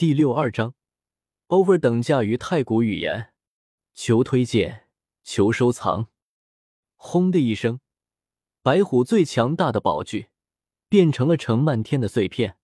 [0.00, 0.72] 第六二章
[1.48, 3.34] ，over 等价于太古语言，
[3.92, 4.88] 求推荐，
[5.22, 6.08] 求收藏。
[6.96, 7.80] 轰的一声，
[8.62, 10.28] 白虎最强大的宝具
[10.88, 12.56] 变成了成漫天的碎片。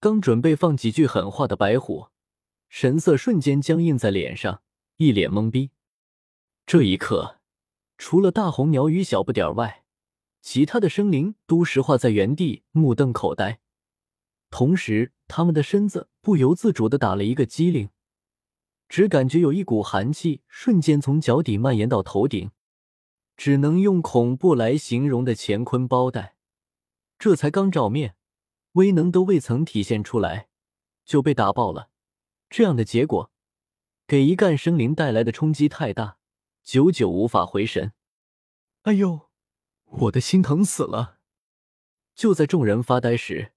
[0.00, 2.08] 刚准备放几句狠话的白虎，
[2.68, 4.60] 神色瞬间僵硬在脸上，
[4.96, 5.70] 一脸懵逼。
[6.66, 7.38] 这一刻，
[7.96, 9.84] 除了大红鸟与小不点外，
[10.40, 13.60] 其他的生灵都石化在原地，目瞪口呆。
[14.50, 17.90] 同时，他们的身子不由自主的打了一个激灵，
[18.88, 22.50] 只感觉有一股寒气瞬间从脚底蔓延到头顶，
[23.36, 26.34] 只能用恐怖来形容的乾坤包带，
[27.18, 28.16] 这才刚照面，
[28.72, 30.48] 威能都未曾体现出来，
[31.04, 31.90] 就被打爆了。
[32.50, 33.30] 这样的结果，
[34.08, 36.18] 给一干生灵带来的冲击太大，
[36.64, 37.92] 久久无法回神。
[38.82, 39.28] 哎呦，
[39.84, 41.18] 我的心疼死了！
[42.16, 43.52] 就在众人发呆时。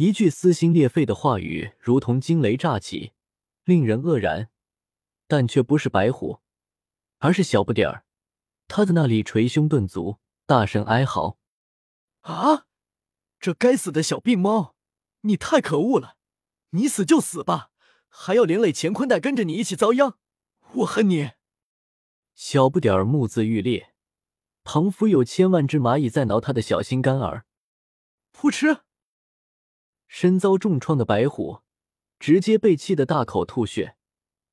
[0.00, 3.12] 一句撕心裂肺的话语，如同惊雷乍起，
[3.64, 4.48] 令人愕然，
[5.28, 6.40] 但却不是白虎，
[7.18, 8.06] 而是小不点儿。
[8.66, 11.36] 他在那里捶胸顿足，大声哀嚎
[12.22, 12.64] ：“啊！
[13.38, 14.74] 这该死的小病猫，
[15.20, 16.16] 你太可恶了！
[16.70, 17.70] 你死就死吧，
[18.08, 20.14] 还要连累乾坤袋跟着你一起遭殃！
[20.76, 21.32] 我恨你！”
[22.34, 23.92] 小不点儿目眦欲裂，
[24.64, 27.44] 仿佛有千万只蚂蚁在挠他的小心肝儿。
[28.34, 28.78] 噗嗤！
[30.12, 31.60] 身遭重创的白虎，
[32.18, 33.94] 直接被气得大口吐血。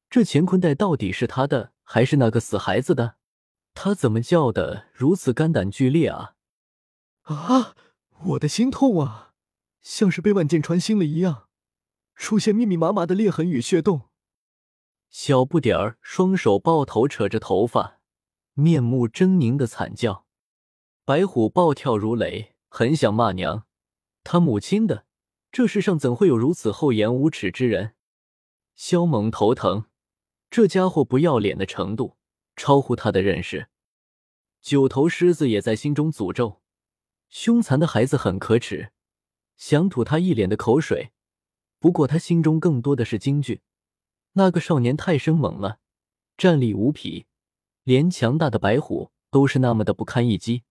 [0.08, 3.16] 这乾坤袋到底是他的，还是那个死孩子的？
[3.74, 6.36] 他怎么叫的如此肝胆俱裂啊！
[7.24, 7.76] 啊，
[8.26, 9.34] 我的心痛啊，
[9.82, 11.48] 像是被万箭穿心了一样，
[12.14, 14.10] 出现密密麻麻的裂痕与血洞。
[15.10, 18.00] 小不点儿双手抱头，扯着头发，
[18.54, 20.28] 面目狰狞的惨叫。
[21.04, 23.66] 白虎暴跳如雷，很想骂娘，
[24.24, 25.07] 他母亲的。
[25.58, 27.96] 这世上怎会有如此厚颜无耻之人？
[28.76, 29.88] 萧猛头疼，
[30.52, 32.16] 这家伙不要脸的程度
[32.56, 33.68] 超乎他的认识。
[34.62, 36.62] 九头狮子也在心中诅咒：
[37.28, 38.92] 凶残的孩子很可耻，
[39.56, 41.10] 想吐他一脸的口水。
[41.80, 43.64] 不过他心中更多的是惊惧：
[44.34, 45.80] 那个少年太生猛了，
[46.38, 47.26] 战力无匹，
[47.82, 50.66] 连强大的白虎都是那么的不堪一击。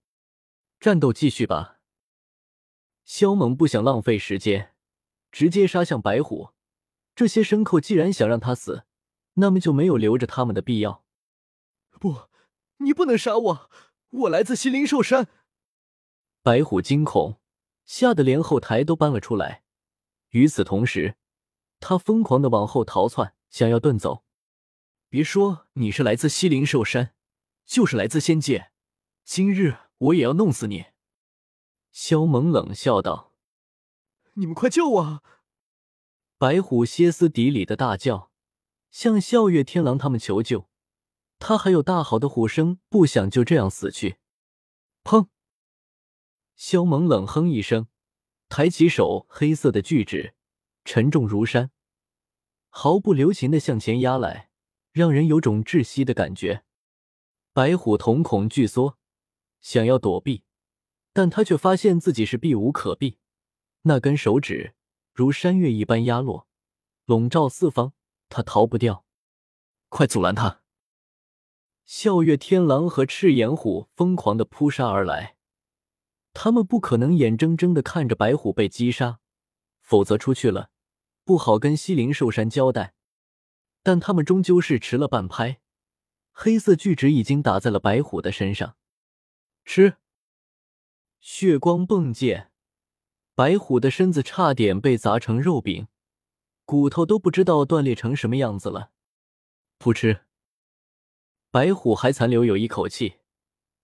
[0.79, 1.81] 战斗继续吧。
[3.03, 4.73] 萧猛不想浪费时间，
[5.37, 6.49] 直接杀向白虎。
[7.13, 8.85] 这些牲口既然想让他死，
[9.33, 11.05] 那么就没有留着他们的必要。
[11.99, 12.23] 不，
[12.77, 13.69] 你不能杀我！
[14.09, 15.27] 我来自西灵兽山。
[16.41, 17.39] 白虎惊恐，
[17.85, 19.61] 吓得连后台都搬了出来。
[20.29, 21.17] 与此同时，
[21.79, 24.23] 他疯狂的往后逃窜，想要遁走。
[25.07, 27.13] 别说你是来自西灵兽山，
[27.63, 28.71] 就是来自仙界，
[29.23, 30.85] 今日我也要弄死你！
[31.91, 33.26] 萧猛冷笑道
[34.37, 35.23] ：“你们快救我！”
[36.37, 38.31] 白虎歇斯底里的大叫，
[38.91, 40.69] 向笑月天狼他们求救。
[41.39, 44.17] 他还有大好的虎生，不想就这样死去。
[45.03, 45.27] 砰！
[46.55, 47.87] 萧猛冷哼一声，
[48.49, 50.33] 抬起手，黑色的巨指
[50.83, 51.71] 沉重如山，
[52.69, 54.49] 毫不留情的向前压来，
[54.91, 56.63] 让人有种窒息的感觉。
[57.53, 58.97] 白虎瞳孔巨缩，
[59.61, 60.43] 想要躲避。
[61.13, 63.17] 但他却发现自己是避无可避，
[63.83, 64.73] 那根手指
[65.13, 66.47] 如山岳一般压落，
[67.05, 67.93] 笼罩四方，
[68.29, 69.05] 他逃不掉。
[69.89, 70.61] 快阻拦他！
[71.85, 75.37] 笑月天狼和赤炎虎疯狂的扑杀而来，
[76.33, 79.19] 他们不可能眼睁睁的看着白虎被击杀，
[79.79, 80.69] 否则出去了
[81.23, 82.93] 不好跟西灵兽山交代。
[83.81, 85.61] 但他们终究是迟了半拍，
[86.33, 88.75] 黑色巨指已经打在了白虎的身上，
[89.63, 89.95] 吃。
[91.21, 92.51] 血光迸溅，
[93.37, 95.87] 白虎的身子差点被砸成肉饼，
[96.65, 98.89] 骨头都不知道断裂成什么样子了。
[99.77, 100.21] 噗嗤，
[101.51, 103.19] 白虎还残留有一口气，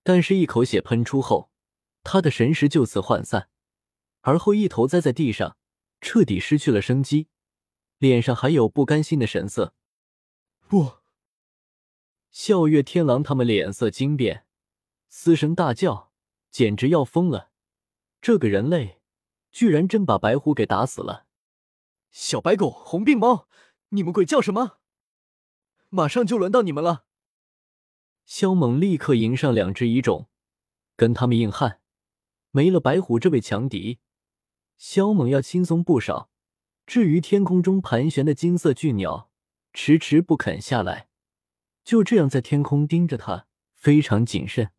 [0.02, 1.52] 但是一口血喷出后，
[2.02, 3.48] 他的神识就此涣散，
[4.22, 5.56] 而后一头栽在地上，
[6.02, 7.28] 彻底失去了生机，
[8.00, 9.76] 脸上还有不甘心的神色。
[10.68, 10.94] 不，
[12.32, 14.48] 笑月天狼他们脸色惊变，
[15.10, 16.12] 嘶声大叫。
[16.50, 17.52] 简直要疯了！
[18.20, 19.00] 这个人类
[19.54, 21.26] 居然真把白虎给打死了！
[22.12, 23.48] 小白狗、红病猫，
[23.90, 24.80] 你们鬼叫什么？
[25.88, 27.06] 马上就轮到你们了！
[28.26, 30.28] 萧猛立刻迎上两只蚁种，
[30.98, 31.80] 跟他们硬汉。
[32.52, 34.00] 没了白虎这位强敌，
[34.78, 36.30] 萧猛要轻松不少。
[36.86, 39.32] 至于天空中盘旋的金色巨鸟，
[39.72, 41.08] 迟迟不肯下来，
[41.86, 44.72] 就这样在天空盯着他，非常谨慎。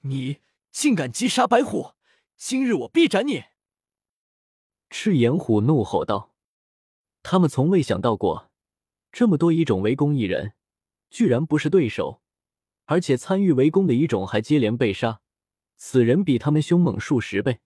[0.00, 0.40] 你。
[0.72, 1.92] 竟敢击杀白虎！
[2.34, 3.44] 今日我必斩你！
[4.92, 6.34] 赤炎虎怒吼道。
[7.22, 8.50] 他们从未想到过，
[9.10, 10.52] 这么多一种围攻一人，
[11.08, 12.20] 居然不是对手，
[12.84, 15.22] 而且参与围攻的一种还接连被杀，
[15.76, 17.60] 此人比他们凶猛数十倍。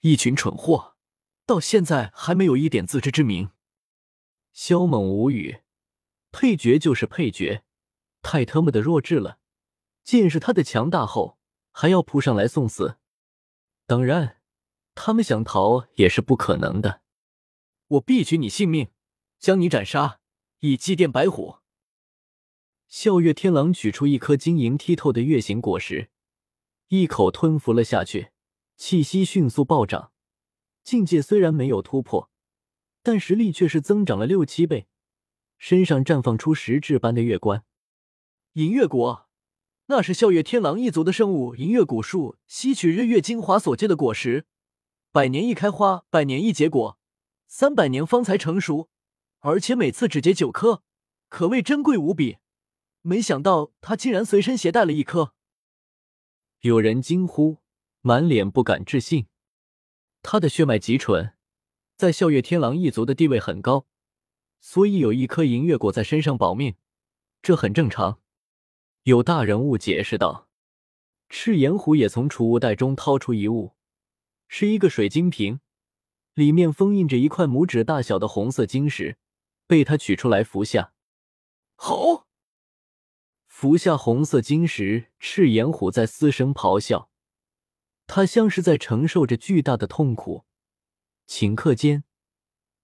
[0.00, 0.96] 一群蠢货，
[1.44, 3.50] 到现在还没有一点自知之明。
[4.54, 5.60] 萧猛无语，
[6.32, 7.62] 配角就是配角，
[8.22, 9.38] 太他妈的弱智了。
[10.02, 11.38] 见识他的强大后，
[11.70, 12.96] 还要扑上来送死。
[13.86, 14.39] 当然，
[15.02, 17.00] 他们想逃也是不可能的。
[17.88, 18.90] 我必取你性命，
[19.38, 20.20] 将你斩杀，
[20.58, 21.56] 以祭奠白虎。
[22.86, 26.10] 笑月天狼取出一颗晶莹剔透的月形果实，
[26.88, 28.32] 一口吞服了下去。
[28.76, 30.12] 气息迅速暴涨，
[30.82, 32.30] 境界虽然没有突破，
[33.02, 34.86] 但实力却是增长了六七倍，
[35.56, 37.64] 身上绽放出实质般的月冠。
[38.52, 39.30] 银月果，
[39.86, 44.44] 那是笑月天狼一族的圣物银月古树吸取日月精华所结的果实，
[45.12, 46.98] 百年一开花，百年一结果，
[47.48, 48.88] 三百年方才成熟，
[49.40, 50.84] 而且每次只结九颗，
[51.28, 52.38] 可谓珍贵无比。
[53.02, 55.34] 没想到他竟然随身携带了一颗，
[56.60, 57.58] 有人惊呼。
[58.02, 59.26] 满脸不敢置信，
[60.22, 61.34] 他的血脉极纯，
[61.96, 63.86] 在笑月天狼一族的地位很高，
[64.58, 66.76] 所以有一颗银月果在身上保命，
[67.42, 68.18] 这很正常。
[69.02, 70.48] 有大人物解释道
[71.28, 73.74] ：“赤炎虎也从储物袋中掏出一物，
[74.52, 75.60] 是一个水晶瓶，
[76.34, 79.16] 里面封印着一块拇指大小的红色晶石，
[79.68, 80.92] 被他取出来服下。
[81.76, 82.26] 好，
[83.46, 87.12] 服下红色晶石，赤炎虎在嘶声咆哮。”
[88.08, 90.44] 他像是在承受着巨大的痛苦，
[91.28, 92.02] 顷刻间，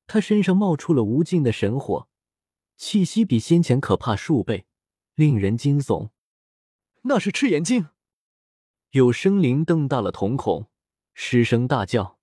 [0.06, 2.08] 他身上冒出了无尽的神火，
[2.76, 4.66] 气息比先前可怕数倍，
[5.16, 6.10] 令人惊悚。
[7.02, 7.88] 那是赤炎晶，
[8.90, 10.70] 有生灵瞪大了瞳孔，
[11.18, 12.20] 失声大叫：“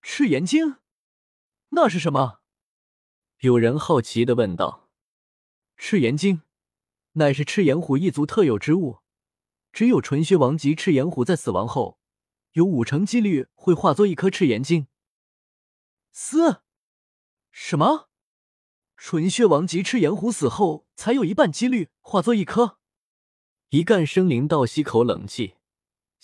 [0.00, 0.76] 赤炎晶，
[1.70, 2.38] 那是什么？”
[3.42, 4.88] 有人好奇的问道
[5.76, 6.42] ：“赤炎晶，
[7.14, 9.00] 乃是赤炎虎一族特有之物，
[9.72, 11.98] 只有纯血王级赤炎虎在死亡后。”
[12.54, 14.86] 有五成几率会化作一颗赤炎晶。
[16.12, 16.62] 嘶，
[17.50, 18.08] 什么？
[18.96, 22.78] 纯血王级赤炎虎死后才有一半几率化作一颗？
[23.70, 25.56] 一干生灵倒吸口冷气，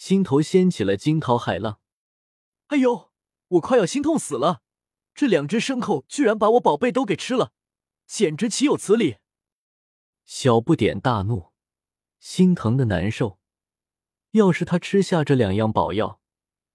[0.01, 1.79] 心头掀起了惊涛骇浪。
[2.69, 3.11] 哎呦，
[3.49, 4.63] 我快要心痛死了！
[5.15, 7.53] 这两只牲口居然把我宝贝都给吃了，
[8.07, 9.19] 简直岂有此理！
[10.25, 11.53] 小不点大怒，
[12.19, 13.39] 心疼的难受。
[14.31, 16.23] 要是他吃下这两样宝药，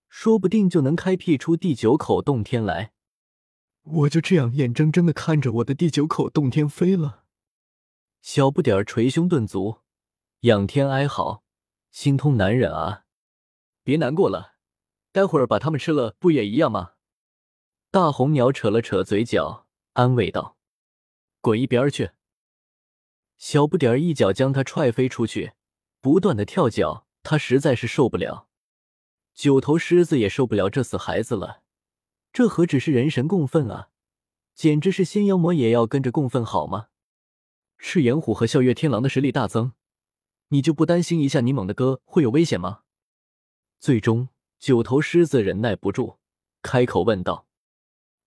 [0.08, 2.94] 说不定就能开辟出第九口洞天来。
[3.82, 7.24] 我就这样眼睁睁的看着我的第九口洞天飞了。
[8.22, 9.80] 小不点儿捶胸顿足，
[10.42, 11.44] 仰天哀嚎，
[11.90, 13.05] 心痛难忍啊！
[13.86, 14.56] 别难过了，
[15.12, 16.94] 待会儿把它们吃了，不也一样吗？
[17.92, 20.58] 大红鸟扯了扯嘴角，安慰道
[21.40, 22.10] ：“滚一边去！”
[23.38, 25.54] 小不点儿一脚将他踹飞出去，
[26.02, 28.48] 不断的跳脚，他实在是受不了。
[29.36, 31.62] 九头狮子也受不了这死孩子了，
[32.34, 33.90] 这何止是人神共愤啊，
[34.56, 36.88] 简直是仙妖魔也要跟着共愤好吗？
[37.78, 39.74] 赤炎虎和笑月天狼的实力大增，
[40.48, 42.82] 你就不担心一下你猛的哥会有危险吗？
[43.80, 44.30] 最终，
[44.60, 46.18] 九头狮子忍耐不住，
[46.62, 47.48] 开口问道：“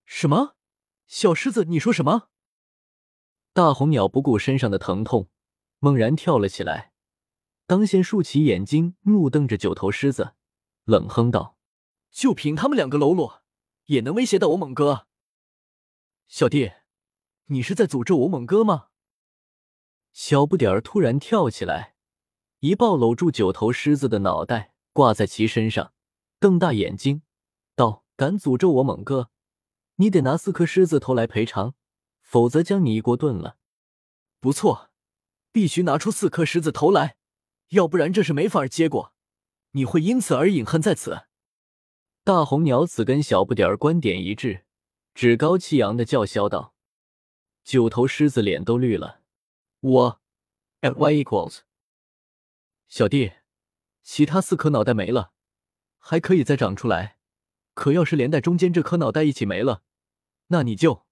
[0.07, 0.57] 什么？
[1.07, 2.29] 小狮子，你说什么？”
[3.53, 5.29] 大红鸟不顾身上的疼痛，
[5.81, 6.93] 猛然跳了起来，
[7.67, 10.35] 当先竖起眼睛，怒瞪着九头狮子。
[10.85, 11.57] 冷哼道
[12.13, 13.43] ：“就凭他们两个喽啰，
[13.87, 15.07] 也能威胁到我猛哥？
[16.29, 16.73] 小弟，
[17.47, 18.89] 你是在诅咒我猛哥吗？”
[20.13, 21.95] 小不点儿突然跳起来，
[22.61, 25.93] 一抱搂住九头狮子的脑袋，挂在其身上，
[26.41, 27.23] 瞪大眼睛
[27.77, 29.31] 道：“敢诅咒我猛哥，
[29.95, 31.77] 你得拿四颗狮子头来赔偿，
[32.21, 33.59] 否则将你一锅炖了。”
[34.43, 34.91] 不错，
[35.53, 37.15] 必须拿出四颗狮子头来，
[37.69, 39.15] 要不然这是没法结果。
[39.71, 41.27] 你会因此而饮恨在此？
[42.25, 44.65] 大红鸟此跟小不点儿观点一致，
[45.15, 46.75] 趾高气扬的叫嚣道
[47.63, 49.21] ：“九头狮子脸都绿了。”
[49.79, 50.21] 我
[50.81, 51.61] ，at y equals。
[52.89, 53.35] 小弟，
[54.11, 55.33] 其他四颗脑袋没了，
[55.99, 57.19] 还可以再长出来。
[57.75, 59.83] 可要是连带中间这颗脑袋一起没了，
[60.47, 61.05] 那你就……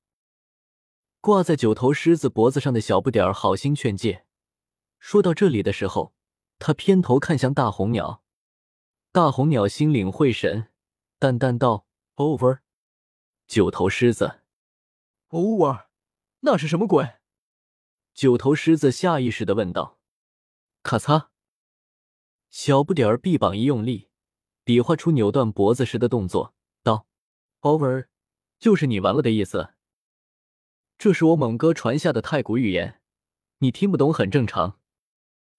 [1.20, 4.24] 挂在九头狮子脖子上的小不点儿好心劝诫。
[4.98, 6.14] 说到这里的时候，
[6.58, 8.24] 他偏头看向大红鸟。
[9.12, 10.70] 大红鸟心领会神，
[11.18, 11.86] 淡淡道
[12.16, 12.60] ：“Over。”
[13.46, 14.40] 九头狮子
[15.28, 15.88] ：“Over？
[16.40, 17.16] 那是什么鬼？”
[18.14, 19.98] 九头狮子下意识的问道。
[20.82, 21.28] 咔嚓，
[22.50, 24.08] 小不点儿臂膀一用力，
[24.64, 27.06] 比划出扭断脖子时的动作，道
[27.60, 28.06] ：“Over，
[28.58, 29.74] 就是你完了的意思。”
[30.98, 33.02] 这是我猛哥传下的太古语言，
[33.58, 34.78] 你听不懂很正常。”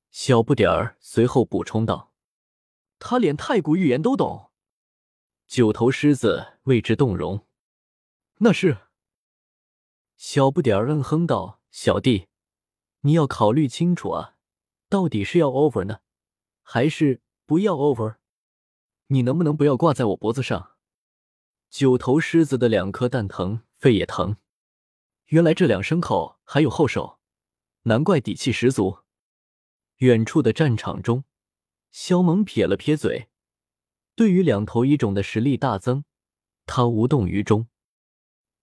[0.09, 2.11] 小不点儿随后补充道
[2.97, 4.51] ：“他连太古语言都懂。”
[5.45, 7.45] 九头狮子为之动容。
[8.39, 8.77] 那是。
[10.15, 12.27] 小不点儿嗯哼道：“小弟，
[13.01, 14.35] 你要考虑清楚啊，
[14.89, 15.99] 到底是要 over 呢，
[16.69, 18.17] 还是不要 over？
[19.07, 20.75] 你能不能不要挂在我脖子上？”
[21.71, 24.35] 九头狮子的两颗蛋疼，肺也疼。
[25.27, 27.19] 原来这两牲口还有后手，
[27.83, 28.97] 难怪底气十足。
[29.99, 31.23] 远处的战场中，
[31.89, 33.29] 萧猛撇了撇嘴，
[34.13, 36.03] 对于两头一种的实力大增，
[36.65, 37.69] 他无动于衷。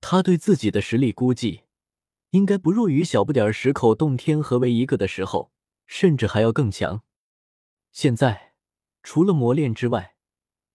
[0.02, 1.62] 他对自己的实力估计，
[2.32, 5.50] 应该不弱于小不点儿十口洞天合为一个的时候，
[5.86, 7.02] 甚至还要更强。
[7.94, 8.54] 现在，
[9.04, 10.16] 除了磨练之外，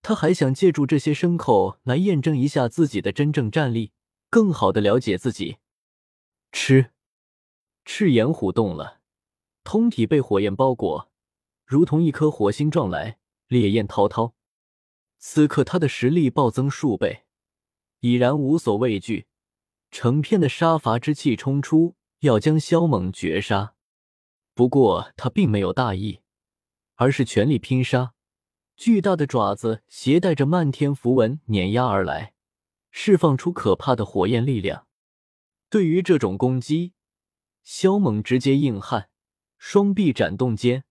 [0.01, 3.91] 他还想借助这些牲口来验证一下自己的真正战力，
[4.29, 5.57] 更好的了解自己。
[6.53, 6.91] 吃，
[7.83, 9.01] 赤炎虎动了，
[9.65, 11.11] 通体被火焰包裹，
[11.65, 14.33] 如同一颗火星撞来，烈焰滔滔。
[15.17, 17.25] 此刻他的实力暴增数倍。
[17.99, 19.27] 已然无所畏惧，
[19.91, 23.75] 成片的杀伐之气冲出，要将萧猛绝杀。
[24.53, 26.21] 不过他并没有大意，
[26.99, 28.13] 而是全力拼杀。
[28.75, 32.33] 巨大的爪子携带着漫天符文碾压而来，
[32.91, 34.85] 释放出可怕的火焰力量。
[35.69, 36.93] 对于这种攻击，
[37.63, 39.09] 萧猛直接硬汉，
[39.57, 40.83] 双臂展动间，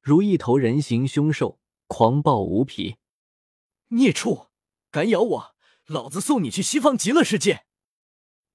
[0.00, 2.96] 如一头人形凶兽，狂暴无匹。
[3.88, 4.48] 孽畜，
[4.90, 5.54] 敢咬我！
[5.86, 7.66] 老子送你去西方极乐世界！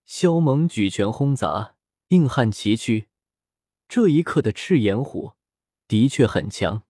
[0.03, 1.75] 萧猛举拳轰砸，
[2.09, 3.07] 硬汉崎岖。
[3.87, 5.33] 这一刻的赤炎虎
[5.87, 6.83] 的确很强，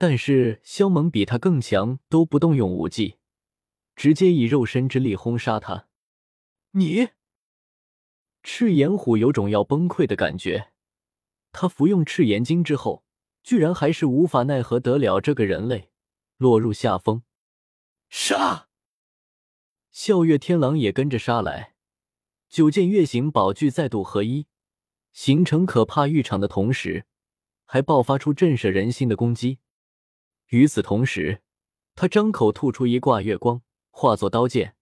[0.00, 3.16] 但是萧猛比他更强，都不动用武技，
[3.96, 5.88] 直接以肉身之力轰杀他。
[6.70, 7.08] 你，
[8.44, 10.70] 赤炎虎有种要崩溃的感觉。
[11.50, 13.04] 他服用赤炎经之后，
[13.42, 15.90] 居然还是无法奈何得了这个人类，
[16.36, 17.24] 落入下风。
[18.08, 18.68] 杀！
[19.90, 21.74] 笑月天狼也跟着杀来，
[22.48, 24.46] 九件月形宝具再度合一，
[25.12, 27.06] 形成可怕浴场的同时，
[27.64, 29.58] 还爆发出震慑人心的攻击。
[30.48, 31.42] 与此同时，
[31.94, 34.76] 他张口吐出一挂月光，化作刀剑，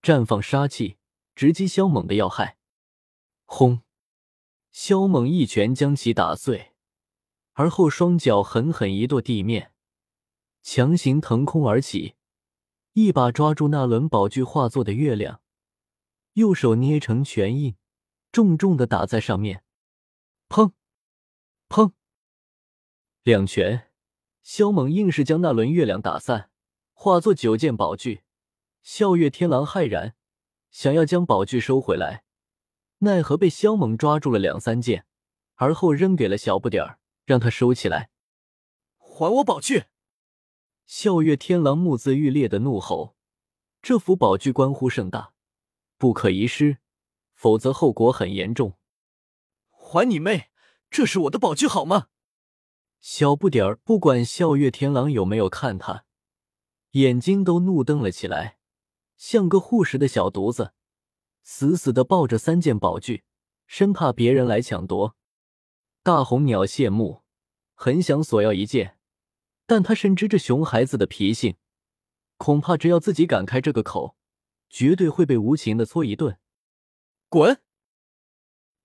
[0.00, 0.96] 绽放杀气，
[1.34, 2.58] 直击萧猛的要害。
[3.44, 3.82] 轰！
[4.70, 6.72] 萧猛一拳将其打碎，
[7.52, 9.72] 而后双脚狠狠一跺地面，
[10.62, 12.16] 强行腾空而起。
[12.94, 15.42] 一把抓住那轮宝具化作的月亮，
[16.34, 17.76] 右手捏成拳印，
[18.30, 19.64] 重重的打在上面。
[20.48, 20.72] 砰！
[21.68, 21.92] 砰！
[23.22, 23.91] 两拳，
[24.42, 26.50] 萧猛硬是将那轮月亮打散，
[26.92, 28.22] 化作九件宝具。
[28.82, 30.16] 笑月天狼骇然，
[30.70, 32.24] 想要将宝具收回来，
[32.98, 35.06] 奈何被萧猛抓住了两三件，
[35.54, 38.10] 而后扔给了小不点儿，让他收起来。
[38.98, 39.84] 还我宝具！
[40.86, 43.14] 笑月天狼目眦欲裂的怒吼
[43.80, 45.32] ：“这幅宝具关乎盛大，
[45.96, 46.78] 不可遗失，
[47.34, 48.76] 否则后果很严重。”
[49.70, 50.50] 还你妹！
[50.90, 52.08] 这是我的宝具好吗？
[53.02, 56.04] 小不点儿不管笑月天狼有没有看他，
[56.92, 58.58] 眼睛都怒瞪了起来，
[59.16, 60.72] 像个护食的小犊子，
[61.42, 63.24] 死死的抱着三件宝具，
[63.66, 65.16] 生怕别人来抢夺。
[66.04, 67.24] 大红鸟谢幕，
[67.74, 68.96] 很想索要一件。
[69.66, 71.56] 但他深知这熊孩子的脾性，
[72.36, 74.16] 恐怕只要自己敢开这个口，
[74.70, 76.38] 绝对会被无情的搓一顿。
[77.28, 77.60] 滚！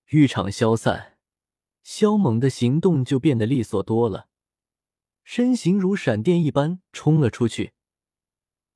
[0.07, 1.16] 浴场消散，
[1.87, 4.27] 萧猛的行动就变得利索多了，
[5.23, 7.71] 身形如闪电一般冲了出去。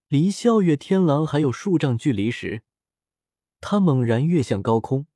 [0.08, 2.63] 离笑月天狼还有数丈距离时，
[3.60, 5.08] 他猛然跃向高空，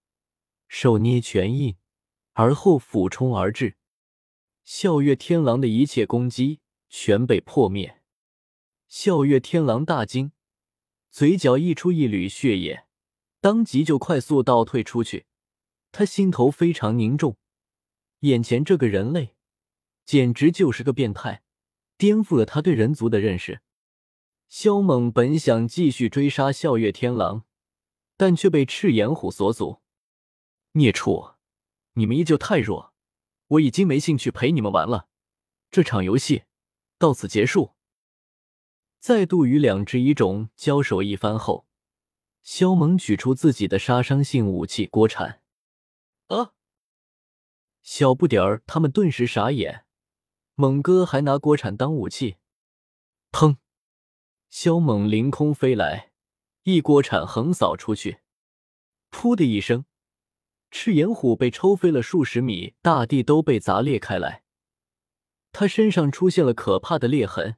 [0.68, 1.78] 手捏拳印，
[2.34, 3.78] 而后俯冲而至。
[4.66, 6.60] 笑月天狼的一切攻击。
[6.90, 8.02] 全被破灭，
[8.88, 10.32] 笑月天狼大惊，
[11.10, 12.86] 嘴角溢出一缕血液，
[13.42, 15.25] 当即就快速倒退出去。
[15.92, 17.36] 他心头非常凝重，
[18.20, 19.36] 眼前这个人类
[20.06, 21.44] 简直就是个变态，
[21.98, 23.62] 颠覆了他对人族的认识。
[24.48, 27.44] 萧猛本想继续追杀笑月天狼，
[28.16, 29.82] 但却被赤炎虎所阻。
[30.74, 31.36] 孽畜，
[31.94, 32.94] 你们依旧太弱，
[33.48, 35.08] 我已经没兴趣陪你们玩了，
[35.72, 36.44] 这场游戏。
[36.98, 37.72] 到此结束。
[39.00, 41.68] 再度与两只蚁种交手一番后，
[42.42, 45.42] 萧猛取出自己的杀伤性武器锅铲。
[47.86, 49.86] 小不点儿他们顿时傻眼。
[50.56, 52.38] 猛哥还拿锅铲当武器？
[53.32, 53.58] 砰！
[54.50, 56.12] 肖猛凌空飞来，
[56.63, 58.22] 一锅铲横扫出去。
[59.12, 59.86] 噗的一声，
[60.72, 64.44] 赤炎虎被抽飞了数十米，大地都被砸裂开来，
[65.51, 67.58] 他身上出现了可怕的裂痕，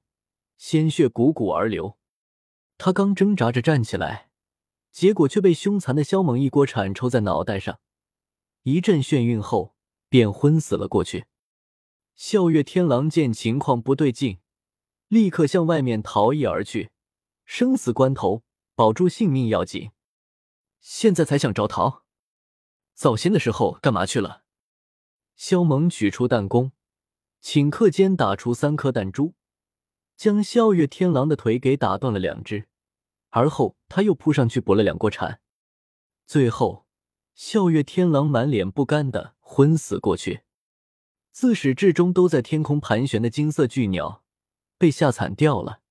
[0.57, 1.98] 鲜血汩汩而流。
[2.77, 4.29] 他刚挣扎着站起来，
[4.91, 7.79] 结果却被凶残的肖猛一锅铲抽在脑袋上，
[8.63, 9.76] 一阵眩晕后
[10.10, 11.26] 便昏死了过去。
[12.16, 14.40] 笑月天狼见情况不对劲，
[15.08, 16.92] 立刻向外面逃逸而去。
[17.46, 18.44] 生死关头，
[18.76, 19.92] 保住性命要紧。
[20.80, 22.04] 现在才想着逃，
[22.94, 24.44] 早先的时候干嘛去了？
[25.36, 26.72] 萧猛取出弹弓，
[27.42, 29.36] 顷刻间打出三颗弹珠。
[30.16, 32.68] 将笑月天狼的腿给打断了两只，
[33.30, 35.40] 而后他又扑上去补了两锅铲，
[36.26, 36.88] 最后
[37.36, 40.42] 笑月天狼满脸不甘的昏死过去。
[41.32, 44.24] 自始至终都在天空盘旋的金色巨鸟
[44.77, 45.82] 被吓惨掉了，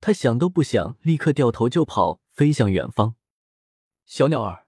[0.00, 3.14] 他想都不想，立刻掉头就跑，飞向远方。
[4.04, 4.66] 小鸟儿，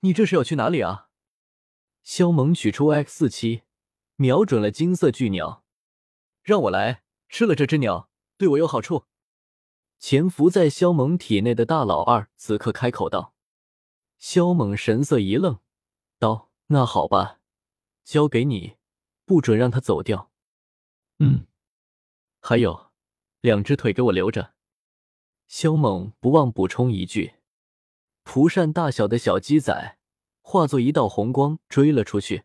[0.00, 1.08] 你这是要去哪里啊？
[2.02, 3.62] 肖猛取出 X 四七，
[4.16, 5.64] 瞄准了金色巨鸟，
[6.42, 8.10] 让我来吃了这只鸟。
[8.36, 9.04] 对我有好处。
[9.98, 13.34] 潜伏在肖猛体内的大老二此刻开口道。
[14.18, 15.60] 肖猛神色一愣，
[16.18, 17.39] 道：“那好吧，
[18.04, 18.76] 交给你，
[19.24, 20.30] 不准让他走掉。”
[21.18, 21.46] 嗯，
[22.40, 22.90] 还有，
[23.40, 24.54] 两只腿给我留着。
[25.46, 27.34] 萧猛不忘补充一句。
[28.22, 29.98] 蒲扇大小的小鸡仔
[30.42, 32.44] 化作一道红光追了出去。